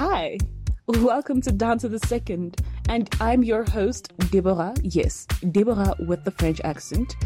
[0.00, 0.38] Hi,
[0.86, 4.72] welcome to Down to the Second, and I'm your host, Deborah.
[4.80, 7.16] Yes, Deborah with the French accent.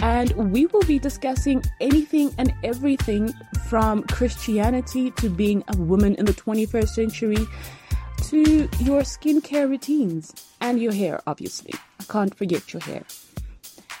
[0.00, 3.30] And we will be discussing anything and everything
[3.68, 7.46] from Christianity to being a woman in the 21st century
[8.28, 10.32] to your skincare routines
[10.62, 11.74] and your hair, obviously.
[12.00, 13.02] I can't forget your hair.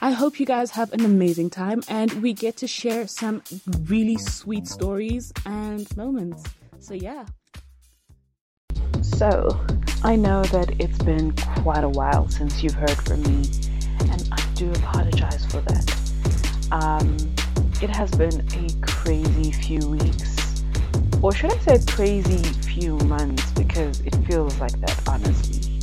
[0.00, 3.42] I hope you guys have an amazing time and we get to share some
[3.82, 6.42] really sweet stories and moments.
[6.78, 7.26] So, yeah.
[9.14, 9.64] So,
[10.02, 11.30] I know that it's been
[11.62, 13.48] quite a while since you've heard from me,
[14.10, 16.12] and I do apologize for that.
[16.72, 17.16] Um,
[17.80, 20.64] it has been a crazy few weeks,
[21.22, 25.78] or should I say crazy few months, because it feels like that, honestly.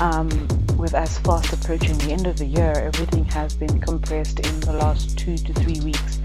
[0.00, 0.28] Um,
[0.76, 4.74] with us fast approaching the end of the year, everything has been compressed in the
[4.74, 6.20] last two to three weeks,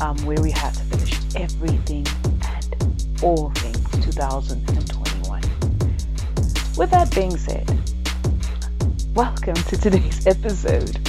[0.00, 2.06] um, where we had to finish everything
[2.44, 5.01] and all things 2021.
[6.74, 7.68] With that being said,
[9.14, 11.06] welcome to today's episode.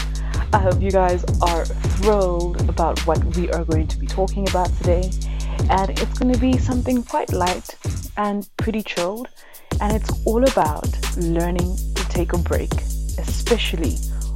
[0.52, 4.68] I hope you guys are thrilled about what we are going to be talking about
[4.80, 5.10] today.
[5.70, 7.78] And it's going to be something quite light
[8.18, 9.30] and pretty chilled.
[9.80, 12.74] And it's all about learning to take a break,
[13.18, 13.96] especially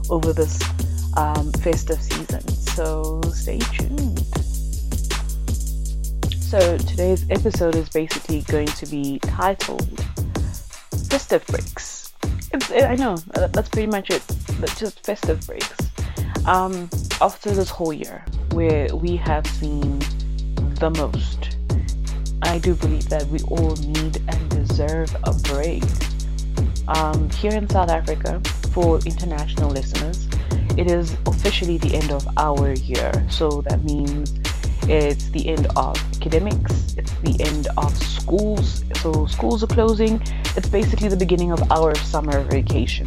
[0.10, 0.64] over this
[1.18, 2.48] um, festive season.
[2.48, 4.20] So stay tuned.
[6.42, 10.08] So today's episode is basically going to be titled
[11.18, 12.14] festive breaks.
[12.54, 14.22] It's, I know uh, that's pretty much it.
[14.78, 15.76] Just festive breaks.
[16.46, 16.88] Um,
[17.20, 19.98] after this whole year, where we have seen
[20.80, 21.58] the most,
[22.44, 25.84] I do believe that we all need and deserve a break.
[26.88, 28.40] Um, here in South Africa,
[28.72, 30.28] for international listeners,
[30.78, 33.12] it is officially the end of our year.
[33.32, 34.36] So that means
[34.84, 38.84] it's the end of academics, it's the end of schools.
[39.02, 40.22] So schools are closing.
[40.58, 43.06] It's basically the beginning of our summer vacation.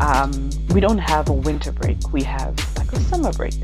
[0.00, 3.54] Um, we don't have a winter break, we have like a summer break.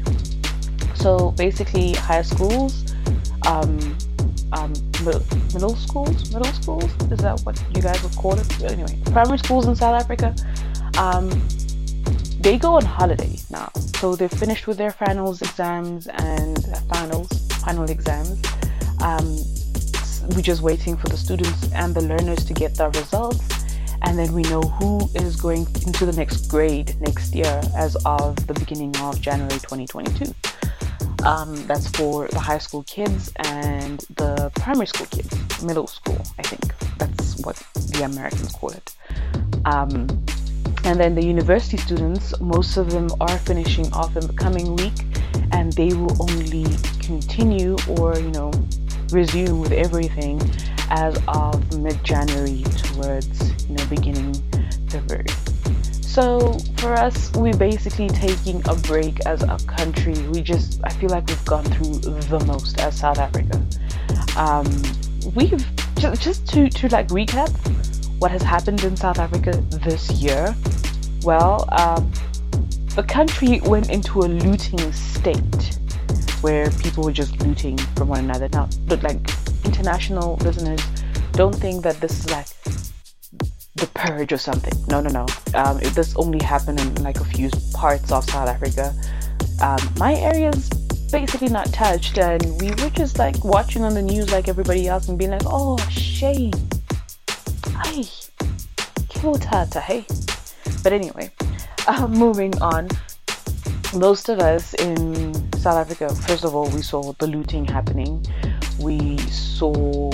[0.96, 2.92] So basically, high schools,
[3.46, 3.96] um,
[4.52, 4.72] um,
[5.54, 8.62] middle schools, middle schools, is that what you guys would call it?
[8.64, 10.34] Anyway, primary schools in South Africa,
[10.98, 11.30] um,
[12.40, 13.70] they go on holiday now.
[14.00, 16.58] So they've finished with their finals exams and
[16.88, 17.28] finals,
[17.62, 18.42] final exams.
[20.34, 23.48] We're just waiting for the students and the learners to get their results.
[24.02, 28.46] And then we know who is going into the next grade next year as of
[28.46, 30.34] the beginning of January 2022.
[31.24, 36.42] Um, that's for the high school kids and the primary school kids, middle school, I
[36.42, 36.74] think.
[36.98, 38.94] That's what the Americans call it.
[39.64, 40.06] Um,
[40.84, 44.94] and then the university students, most of them are finishing off in the coming week
[45.52, 46.66] and they will only
[47.00, 48.52] continue or, you know,
[49.10, 50.40] resume with everything
[50.90, 54.34] as of mid-January towards, you know, beginning
[54.88, 55.26] February.
[56.02, 60.14] So for us, we're basically taking a break as a country.
[60.28, 63.62] We just, I feel like we've gone through the most as South Africa.
[64.36, 64.64] Um,
[65.34, 65.64] we've
[65.96, 67.50] just, just to to like recap
[68.18, 70.54] what has happened in South Africa this year.
[71.22, 72.10] Well, um,
[72.94, 75.78] the country went into a looting state
[76.46, 78.48] where people were just looting from one another.
[78.52, 79.18] Now, but like
[79.64, 80.80] international listeners,
[81.32, 82.46] don't think that this is like
[83.74, 84.72] the purge or something.
[84.86, 85.26] No, no, no.
[85.54, 88.94] Um, this only happened in like a few parts of South Africa.
[89.60, 90.70] Um, my area's
[91.10, 95.08] basically not touched, and we were just like watching on the news like everybody else
[95.08, 96.52] and being like, "Oh, shame,
[97.74, 98.04] ay,
[99.40, 100.06] tata, hey."
[100.84, 101.32] But anyway,
[101.88, 102.88] uh, moving on.
[103.94, 105.32] Most of us in
[105.66, 108.24] South Africa, first of all, we saw the looting happening.
[108.78, 110.12] We saw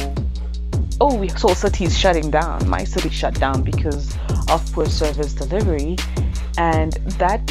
[0.99, 2.67] oh, we saw cities shutting down.
[2.71, 4.17] My city shut down because
[4.49, 5.99] of poor service delivery,
[6.57, 7.45] and that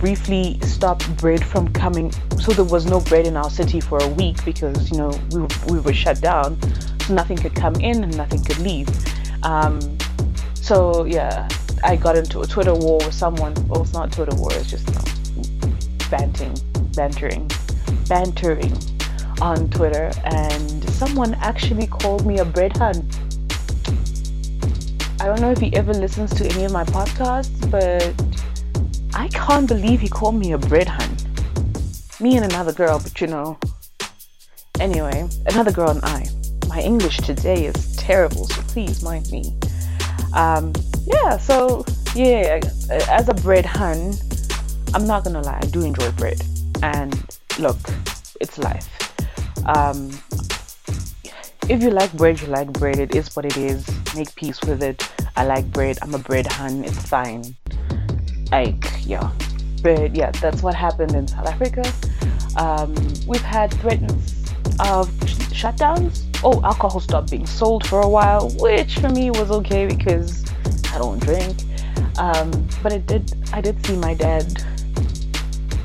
[0.00, 2.10] briefly stopped bread from coming.
[2.40, 5.42] So there was no bread in our city for a week because you know we
[5.42, 6.60] were, we were shut down,
[7.02, 8.88] so nothing could come in and nothing could leave.
[9.44, 9.78] Um,
[10.54, 11.48] so yeah,
[11.84, 13.54] I got into a Twitter war with someone.
[13.68, 14.52] Well, it's not Twitter war.
[14.54, 15.76] It's just you know,
[16.10, 16.52] banting,
[16.94, 17.50] bantering,
[18.08, 18.72] bantering
[19.40, 23.08] on Twitter, and someone actually called me a bread hun.
[25.20, 28.12] I don't know if he ever listens to any of my podcasts, but
[29.14, 31.16] I can't believe he called me a bread hun.
[32.20, 33.58] Me and another girl, but you know.
[34.80, 36.26] Anyway, another girl and I.
[36.68, 39.56] My English today is terrible, so please mind me.
[40.34, 40.72] Um,
[41.06, 42.60] yeah, so yeah,
[43.08, 44.14] as a bread hun,
[44.94, 46.42] I'm not gonna lie, I do enjoy bread.
[46.84, 47.78] And look,
[48.42, 48.90] it's life.
[49.64, 50.10] Um,
[51.66, 52.98] if you like bread, you like bread.
[52.98, 53.88] It is what it is.
[54.14, 55.02] Make peace with it.
[55.34, 55.96] I like bread.
[56.02, 56.84] I'm a bread hun.
[56.84, 57.56] It's fine.
[58.52, 59.30] Like, yeah.
[59.82, 61.90] But yeah, that's what happened in South Africa.
[62.58, 62.94] Um,
[63.26, 64.12] we've had threats
[64.78, 65.08] of
[65.56, 66.22] shutdowns.
[66.44, 70.44] Oh, alcohol stopped being sold for a while, which for me was okay because
[70.92, 71.56] I don't drink.
[72.18, 72.50] Um,
[72.82, 73.32] but it did.
[73.54, 74.62] I did see my dad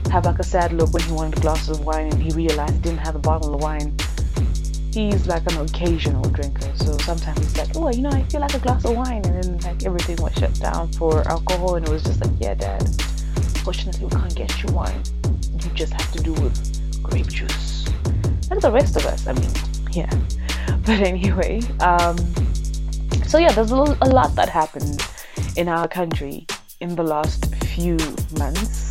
[0.09, 2.73] have like a sad look when he wanted a glass of wine and he realized
[2.73, 3.95] he didn't have a bottle of wine.
[4.91, 8.55] He's like an occasional drinker, so sometimes he's like, "Oh, you know, I feel like
[8.55, 11.91] a glass of wine," and then like everything was shut down for alcohol, and it
[11.91, 12.83] was just like, "Yeah, Dad,
[13.63, 15.01] fortunately we can't get you wine.
[15.61, 17.85] You just have to do with grape juice."
[18.49, 19.51] And the rest of us, I mean,
[19.91, 20.09] yeah.
[20.85, 22.17] But anyway, um,
[23.27, 25.05] so yeah, there's a, lot that happened
[25.55, 26.47] in our country
[26.79, 27.95] in the last few
[28.39, 28.88] months.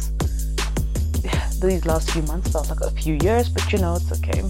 [1.60, 4.42] These last few months felt like a few years, but you know, it's okay.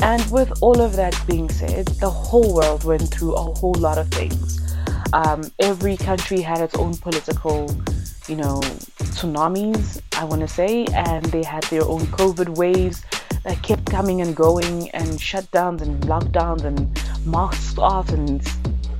[0.00, 3.96] And with all of that being said, the whole world went through a whole lot
[3.96, 4.60] of things.
[5.14, 7.70] Um, every country had its own political,
[8.28, 8.60] you know,
[8.98, 13.02] tsunamis, I want to say, and they had their own COVID waves
[13.44, 16.76] that kept coming and going, and shutdowns and lockdowns and
[17.26, 18.46] masks off, and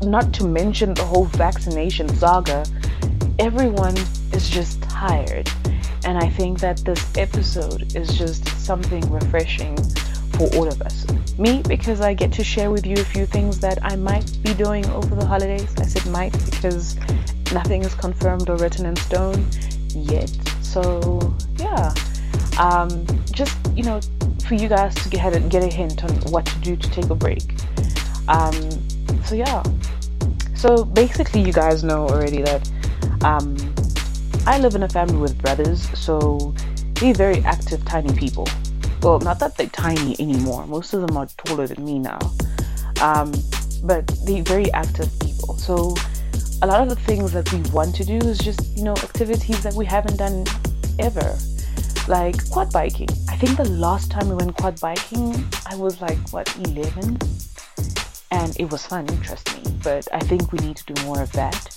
[0.03, 2.65] not to mention the whole vaccination saga.
[3.39, 3.97] Everyone
[4.33, 5.51] is just tired.
[6.05, 9.77] And I think that this episode is just something refreshing
[10.33, 11.07] for all of us.
[11.39, 14.55] Me, because I get to share with you a few things that I might be
[14.55, 15.73] doing over the holidays.
[15.79, 16.97] I said might because
[17.53, 19.47] nothing is confirmed or written in stone
[19.89, 20.31] yet.
[20.63, 21.95] So, yeah.
[22.59, 24.01] Um, just, you know,
[24.47, 27.11] for you guys to get a, get a hint on what to do to take
[27.11, 27.55] a break.
[28.29, 28.55] Um,
[29.25, 29.63] so, yeah.
[30.55, 32.71] So, basically, you guys know already that
[33.23, 33.57] um,
[34.47, 36.55] I live in a family with brothers, so
[36.95, 38.47] they're very active, tiny people
[39.03, 40.67] well, not that they're tiny anymore.
[40.67, 42.21] Most of them are taller than me now.
[43.01, 43.33] Um,
[43.83, 45.57] but they're very active people.
[45.59, 45.97] So
[46.63, 49.63] a lot of the things that we want to do is just, you know, activities
[49.65, 50.47] that we haven't done
[51.01, 51.37] ever.
[52.07, 53.09] Like quad biking.
[53.29, 55.35] I think the last time we went quad biking,
[55.67, 57.19] I was like, what, 11?
[58.31, 59.79] And it was fun, trust me.
[59.83, 61.77] But I think we need to do more of that.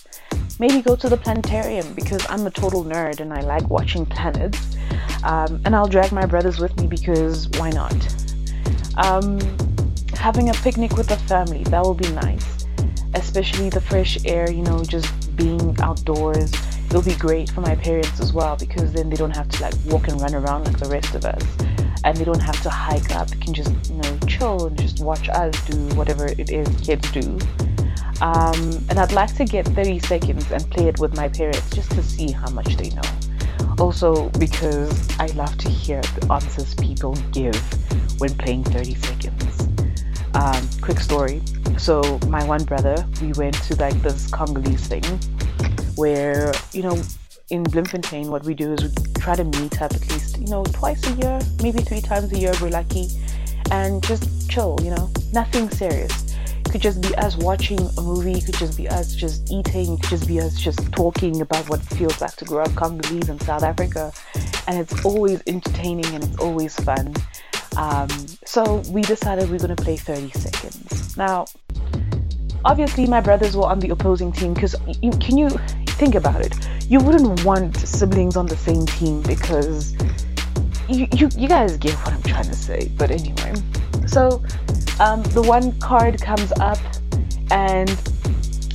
[0.57, 4.77] Maybe go to the planetarium because I'm a total nerd and I like watching planets.
[5.23, 7.95] Um, and I'll drag my brothers with me because why not?
[8.97, 9.39] Um,
[10.13, 12.65] having a picnic with the family, that will be nice.
[13.15, 16.53] Especially the fresh air, you know, just being outdoors.
[16.85, 19.73] It'll be great for my parents as well because then they don't have to like
[19.87, 21.43] walk and run around like the rest of us.
[22.05, 23.27] And they don't have to hike up.
[23.29, 27.11] They can just, you know, chill and just watch us do whatever it is kids
[27.11, 27.37] do.
[28.21, 28.57] Um,
[28.89, 32.03] and I'd like to get 30 seconds and play it with my parents just to
[32.03, 33.01] see how much they know.
[33.77, 37.55] Also, because I love to hear the answers people give
[38.19, 39.67] when playing 30 seconds.
[40.33, 41.41] Um, quick story.
[41.77, 45.03] So, my one brother, we went to like this Congolese thing
[45.95, 47.01] where, you know,
[47.49, 50.63] in Bloemfontein, what we do is we try to meet up at least, you know,
[50.63, 53.07] twice a year, maybe three times a year, we're lucky,
[53.71, 56.24] and just chill, you know, nothing serious
[56.75, 60.27] could just be us watching a movie, could just be us just eating, could just
[60.27, 63.63] be us just talking about what it feels like to grow up Congolese in South
[63.63, 64.11] Africa.
[64.67, 67.15] And it's always entertaining and it's always fun.
[67.77, 68.09] Um,
[68.43, 71.15] so we decided we're going to play 30 seconds.
[71.15, 71.45] Now,
[72.65, 75.49] obviously, my brothers were on the opposing team because can you
[75.91, 76.57] think about it?
[76.89, 79.93] You wouldn't want siblings on the same team because
[80.89, 82.91] you, you, you guys get what I'm trying to say.
[82.97, 83.53] But anyway,
[84.07, 84.43] so
[84.99, 86.79] um, the one card comes up,
[87.51, 87.89] and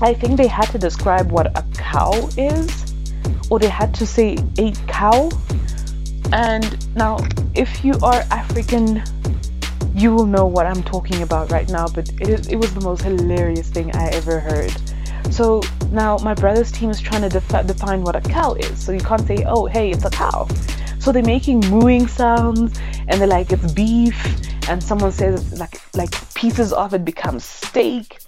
[0.03, 2.95] I think they had to describe what a cow is,
[3.51, 5.31] or they had to say a cow.
[6.33, 7.19] And now,
[7.55, 9.03] if you are African,
[9.95, 12.81] you will know what I'm talking about right now, but it, is, it was the
[12.81, 14.73] most hilarious thing I ever heard.
[15.31, 18.83] So now my brother's team is trying to defi- define what a cow is.
[18.83, 20.47] So you can't say, oh, hey, it's a cow.
[20.99, 24.17] So they're making mooing sounds and they're like, it's beef
[24.71, 28.19] and someone says like like pieces of it become steak.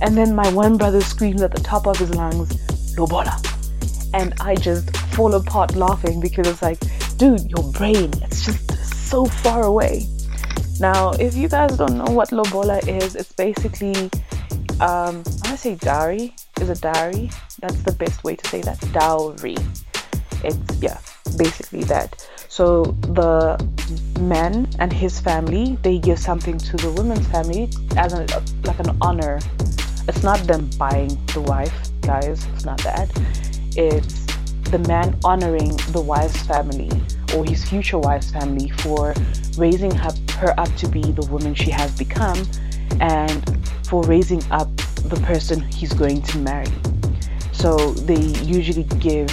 [0.00, 2.50] And then my one brother screams at the top of his lungs
[2.98, 3.36] lobola.
[4.12, 6.80] And i just fall apart laughing because it's like
[7.18, 10.06] dude your brain it's just so far away.
[10.80, 14.10] Now if you guys don't know what lobola is it's basically
[14.80, 16.34] um, i say dowry.
[16.60, 17.30] Is a dowry?
[17.60, 18.78] That's the best way to say that.
[18.92, 19.56] Dowry.
[20.44, 20.98] It's yeah
[21.36, 22.28] basically that.
[22.48, 22.84] So
[23.14, 23.58] the
[24.20, 28.26] man and his family they give something to the woman's family as a,
[28.64, 29.38] like an honor.
[30.08, 32.46] It's not them buying the wife guys.
[32.54, 33.10] It's not that.
[33.76, 34.26] It's
[34.70, 36.90] the man honoring the wife's family
[37.34, 39.14] or his future wife's family for
[39.56, 42.42] raising her, her up to be the woman she has become
[43.00, 44.68] and for raising up
[45.04, 46.72] the person he's going to marry.
[47.52, 49.28] So they usually give,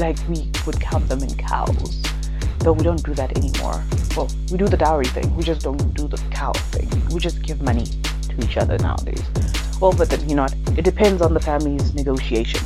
[0.00, 2.02] like we would count them in cows,
[2.58, 3.82] though we don't do that anymore.
[4.16, 6.88] Well, we do the dowry thing, we just don't do the cow thing.
[7.10, 9.22] We just give money to each other nowadays.
[9.80, 12.60] Well, but then, you know, it depends on the family's negotiation.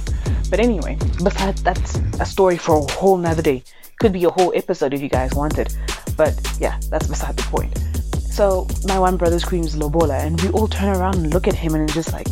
[0.51, 3.65] But anyway, besides, that's a story for a whole nother day.
[4.01, 5.75] Could be a whole episode if you guys wanted.
[6.17, 7.79] But yeah, that's beside the point.
[8.19, 11.75] So my one brother screams Lobola, and we all turn around and look at him,
[11.75, 12.29] and just like,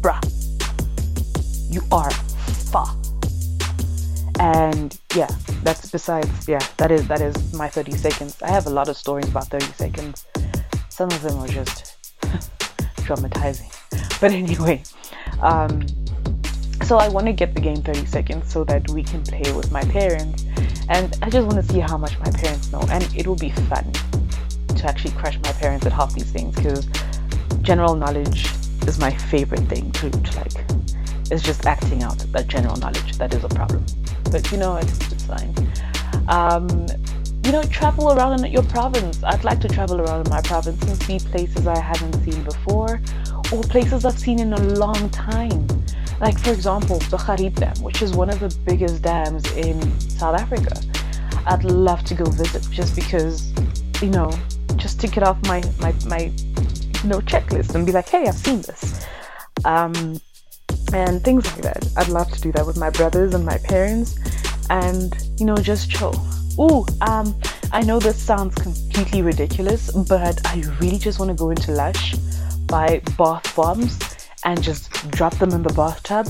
[0.00, 0.20] bruh,
[1.72, 2.84] you are fa.
[4.40, 5.30] And yeah,
[5.62, 8.42] that's besides, yeah, that is that is my 30 seconds.
[8.42, 10.26] I have a lot of stories about 30 seconds.
[10.88, 11.96] Some of them are just
[13.06, 13.70] traumatizing.
[14.20, 14.82] But anyway,
[15.40, 15.86] um,
[16.84, 19.70] so I want to get the game 30 seconds so that we can play with
[19.70, 20.44] my parents.
[20.88, 22.82] And I just want to see how much my parents know.
[22.90, 23.90] And it will be fun
[24.76, 26.86] to actually crush my parents at half these things because
[27.62, 28.46] general knowledge
[28.86, 30.52] is my favorite thing to, to like.
[31.30, 33.84] It's just acting out that general knowledge that is a problem.
[34.30, 35.54] But you know, it's, it's fine.
[36.28, 36.86] Um,
[37.44, 39.22] you know, travel around in your province.
[39.22, 43.00] I'd like to travel around in my province and see places I haven't seen before
[43.52, 45.66] or places I've seen in a long time.
[46.20, 50.40] Like, for example, the Gariep Dam, which is one of the biggest dams in South
[50.40, 50.80] Africa.
[51.46, 53.52] I'd love to go visit just because,
[54.00, 54.32] you know,
[54.76, 56.32] just tick it off my, my, my
[57.02, 59.06] you know, checklist and be like, hey, I've seen this.
[59.66, 60.18] Um,
[60.92, 61.88] and things like that.
[61.96, 64.16] I'd love to do that with my brothers and my parents
[64.70, 66.14] and, you know, just chill.
[66.58, 67.34] Ooh, um,
[67.72, 72.14] I know this sounds completely ridiculous, but I really just want to go into Lush,
[72.66, 73.98] buy bath bombs,
[74.44, 76.28] and just drop them in the bathtub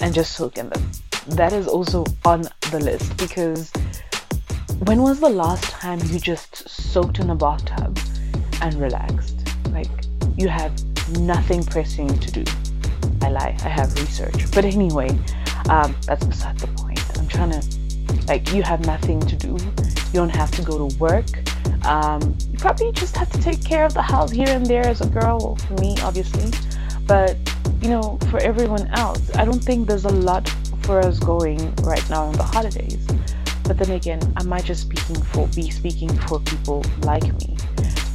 [0.00, 0.90] and just soak in them.
[1.28, 3.70] That is also on the list because
[4.84, 7.98] when was the last time you just soaked in a bathtub
[8.60, 9.48] and relaxed?
[9.70, 9.88] Like
[10.36, 10.72] you have
[11.18, 12.44] nothing pressing to do.
[13.22, 14.50] I lie, I have research.
[14.52, 15.08] But anyway,
[15.68, 17.00] um, that's beside the point.
[17.18, 17.62] I'm trying to,
[18.26, 19.56] like, you have nothing to do.
[19.56, 21.26] You don't have to go to work.
[21.86, 25.00] Um, you probably just have to take care of the house here and there as
[25.00, 25.38] a girl.
[25.38, 26.50] Well, for me, obviously.
[27.06, 27.36] But,
[27.80, 30.48] you know, for everyone else, I don't think there's a lot
[30.82, 33.06] for us going right now in the holidays.
[33.64, 37.56] But then again, I might just speaking for be speaking for people like me.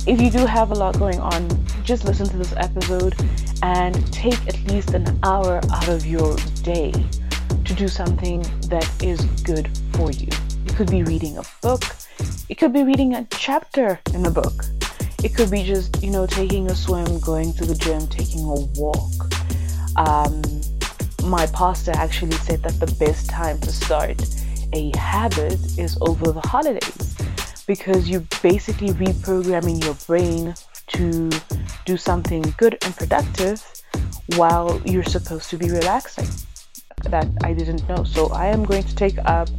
[0.07, 1.49] If you do have a lot going on,
[1.83, 3.13] just listen to this episode
[3.61, 6.93] and take at least an hour out of your day
[7.65, 10.29] to do something that is good for you.
[10.65, 11.83] It could be reading a book,
[12.47, 14.63] it could be reading a chapter in a book,
[15.25, 18.59] it could be just, you know, taking a swim, going to the gym, taking a
[18.79, 19.11] walk.
[19.97, 20.41] Um,
[21.29, 24.25] my pastor actually said that the best time to start
[24.71, 27.16] a habit is over the holidays
[27.67, 30.55] because you're basically reprogramming your brain
[30.87, 31.29] to
[31.85, 33.61] do something good and productive
[34.37, 36.27] while you're supposed to be relaxing.
[37.03, 38.03] That I didn't know.
[38.03, 39.49] So I am going to take up.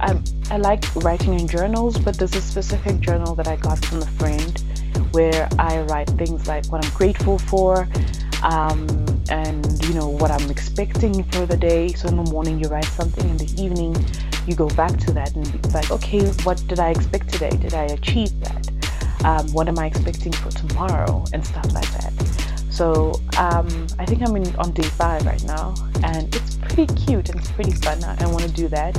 [0.00, 4.02] Um, I like writing in journals, but there's a specific journal that I got from
[4.02, 4.62] a friend
[5.12, 7.88] where I write things like what I'm grateful for,
[8.42, 8.86] um,
[9.30, 11.88] and you know what I'm expecting for the day.
[11.92, 13.94] So in the morning you write something, in the evening
[14.46, 17.50] you go back to that and be like, okay, what did I expect today?
[17.56, 18.70] Did I achieve that?
[19.24, 22.12] Um, what am I expecting for tomorrow and stuff like that.
[22.70, 23.66] So um,
[23.98, 25.74] I think I'm in, on day five right now,
[26.04, 28.04] and it's pretty cute and it's pretty fun.
[28.04, 28.96] I, I want to do that,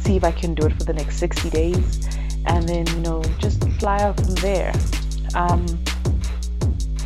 [0.00, 2.08] see if I can do it for the next 60 days,
[2.46, 4.72] and then you know just fly out from there.
[5.34, 5.64] Um,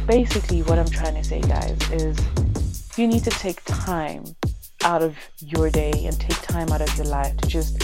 [0.07, 2.17] basically, what I'm trying to say, guys, is
[2.97, 4.25] you need to take time
[4.85, 7.83] out of your day and take time out of your life to just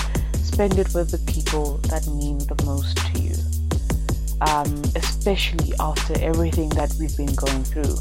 [0.58, 3.36] spend it with the people that mean the most to you.
[4.40, 7.94] Um, especially after everything that we've been going through.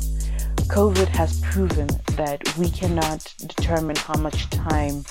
[0.65, 5.05] COVID has proven that we cannot determine how much time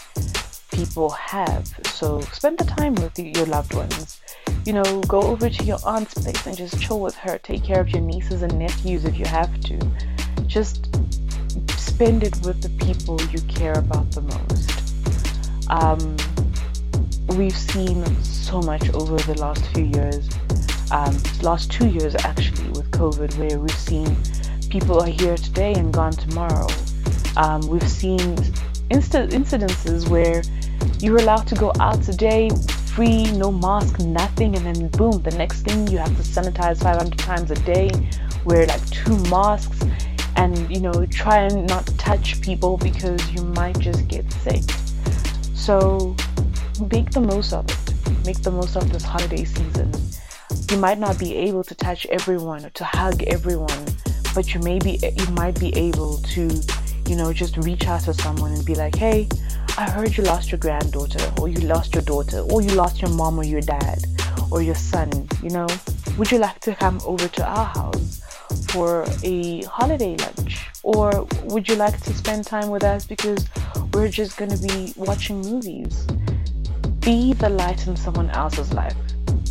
[0.73, 1.69] people have.
[1.85, 4.21] So spend the time with your loved ones.
[4.65, 7.38] You know, go over to your aunt's place and just chill with her.
[7.38, 9.79] Take care of your nieces and nephews if you have to.
[10.49, 10.87] Just
[11.79, 15.71] spend it with the people you care about the most.
[15.71, 16.17] Um,
[17.35, 20.28] we've seen so much over the last few years,
[20.90, 24.16] um, last two years actually, with COVID, where we've seen
[24.71, 26.66] people are here today and gone tomorrow.
[27.37, 28.21] Um, we've seen
[28.90, 30.42] inst- incidences where
[31.00, 32.50] you're allowed to go out today
[32.97, 37.18] free, no mask, nothing, and then boom, the next thing you have to sanitize 500
[37.18, 37.90] times a day,
[38.47, 39.85] wear like two masks,
[40.37, 44.62] and you know, try and not touch people because you might just get sick.
[45.54, 46.16] So,
[46.80, 48.26] make the most of it.
[48.26, 49.92] Make the most of this holiday season.
[50.71, 53.87] You might not be able to touch everyone or to hug everyone,
[54.35, 56.50] but you may be you might be able to
[57.09, 59.28] you know just reach out to someone and be like hey
[59.78, 63.11] i heard you lost your granddaughter or you lost your daughter or you lost your
[63.12, 64.04] mom or your dad
[64.50, 65.09] or your son
[65.42, 65.66] you know
[66.18, 68.21] would you like to come over to our house
[68.68, 73.49] for a holiday lunch or would you like to spend time with us because
[73.92, 76.06] we're just to be watching movies
[77.06, 78.96] be the light in someone else's life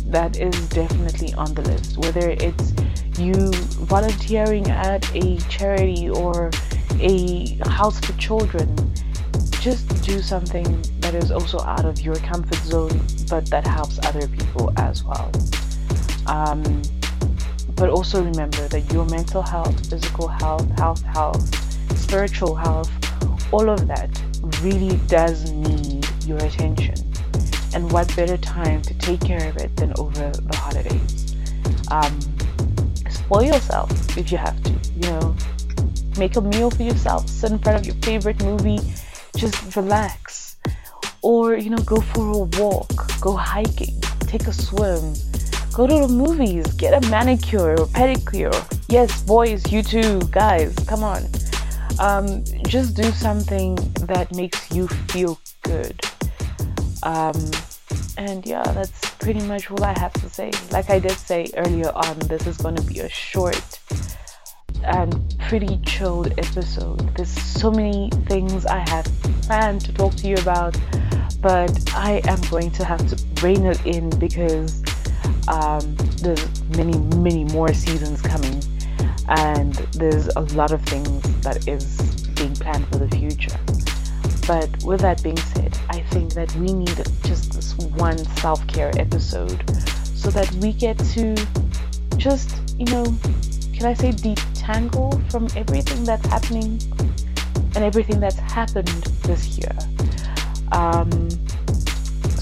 [0.04, 2.72] that is definitely on the list whether it's
[3.18, 3.50] you
[3.88, 6.50] volunteering at a charity or
[7.00, 8.68] a house for children,
[9.60, 10.64] just do something
[11.00, 15.30] that is also out of your comfort zone, but that helps other people as well.
[16.26, 16.82] Um,
[17.74, 22.90] but also remember that your mental health, physical health, health, health, spiritual health,
[23.52, 24.10] all of that
[24.62, 26.94] really does need your attention.
[27.74, 31.36] And what better time to take care of it than over the holidays?
[31.90, 32.18] Um,
[33.10, 35.36] spoil yourself if you have to, you know.
[36.18, 38.78] Make a meal for yourself, sit in front of your favorite movie,
[39.36, 40.56] just relax.
[41.20, 45.12] Or, you know, go for a walk, go hiking, take a swim,
[45.74, 48.54] go to the movies, get a manicure or pedicure.
[48.88, 51.24] Yes, boys, you too, guys, come on.
[51.98, 53.74] Um, just do something
[54.06, 56.00] that makes you feel good.
[57.06, 57.52] Um,
[58.18, 60.50] and yeah, that's pretty much all I have to say.
[60.72, 63.78] Like I did say earlier on, this is going to be a short
[64.82, 67.14] and pretty chilled episode.
[67.16, 69.04] There's so many things I have
[69.42, 70.76] planned to talk to you about,
[71.40, 74.82] but I am going to have to rein it in because
[75.46, 78.60] um, there's many, many more seasons coming,
[79.28, 83.56] and there's a lot of things that is being planned for the future.
[84.48, 85.75] But with that being said,
[86.16, 89.60] think that we need just this one self care episode
[90.14, 91.34] so that we get to
[92.16, 93.04] just, you know,
[93.74, 96.80] can I say detangle from everything that's happening
[97.74, 98.88] and everything that's happened
[99.28, 99.76] this year.
[100.72, 101.28] Um,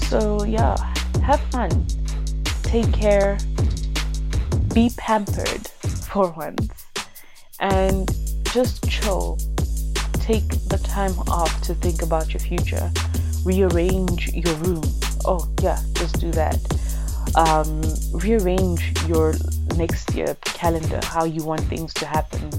[0.07, 0.77] so, yeah,
[1.21, 1.85] have fun,
[2.63, 3.37] take care,
[4.73, 5.67] be pampered
[6.07, 6.85] for once,
[7.59, 8.09] and
[8.53, 9.37] just chill
[10.13, 12.89] take the time off to think about your future.
[13.45, 14.83] Rearrange your room.
[15.23, 16.59] Oh, yeah, just do that.
[17.35, 17.81] Um,
[18.11, 19.35] rearrange your
[19.77, 22.49] next year calendar, how you want things to happen.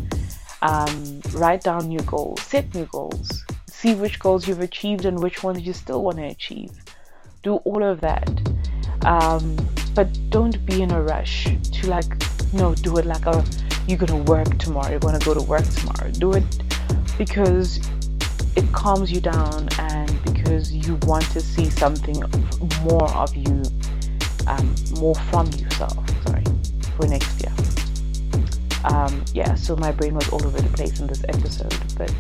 [0.63, 5.43] Um, write down your goals, set new goals, see which goals you've achieved and which
[5.43, 6.71] ones you still want to achieve.
[7.43, 8.29] Do all of that.
[9.05, 9.57] Um,
[9.95, 12.07] but don't be in a rush to like,
[12.53, 13.45] no, do it like a,
[13.87, 16.11] you're gonna work tomorrow, you're gonna go to work tomorrow.
[16.11, 16.45] Do it
[17.19, 17.81] because
[18.57, 22.23] it calms you down and because you want to see something
[22.83, 23.63] more of you,
[24.47, 26.45] um, more from yourself, sorry,
[26.97, 27.53] for next year.
[28.85, 32.13] Um, yeah, so my brain was all over the place in this episode, but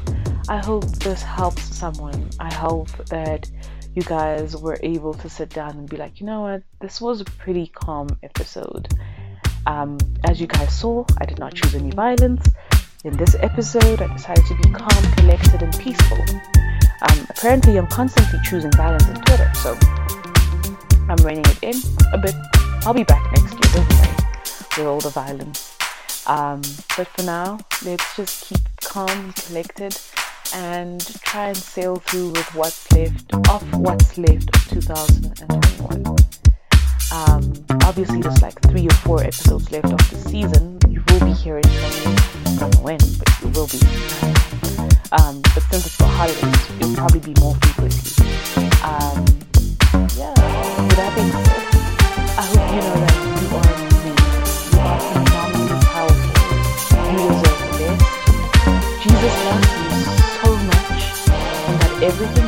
[0.49, 2.29] I hope this helps someone.
[2.39, 3.51] I hope that
[3.95, 7.21] you guys were able to sit down and be like, you know what, this was
[7.21, 8.93] a pretty calm episode.
[9.67, 12.47] Um, as you guys saw, I did not choose any violence.
[13.07, 16.19] In this episode, I decided to be calm, collected, and peaceful.
[16.19, 19.79] Um, apparently, I'm constantly choosing violence on Twitter, so
[21.09, 21.77] I'm reining it in
[22.13, 22.35] a bit.
[22.85, 24.09] I'll be back next year, don't worry,
[24.77, 25.79] with all the violence.
[26.27, 26.63] Um,
[26.97, 29.97] but for now, let's just keep calm and collected
[30.53, 36.07] and try and sail through with what's left of what's left of 2021.
[37.13, 40.81] Um, obviously, there's like three or four episodes left of the season.
[40.97, 42.17] You will be hearing from me.
[42.57, 43.77] I when, but you will be.
[45.13, 48.01] Um, but since it's for holidays, it'll probably be more frequently.
[48.81, 49.21] Um,
[50.17, 50.33] yeah,
[50.81, 51.65] with that being said,
[52.41, 54.17] I hope you know that you are amazing.
[54.73, 56.33] You are phenomenally powerful.
[57.13, 58.09] You deserve the best.
[59.05, 59.93] Jesus loves you
[60.41, 61.03] so much,
[61.69, 62.46] and that everything